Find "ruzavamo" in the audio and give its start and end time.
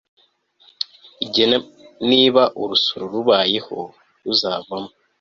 4.23-4.91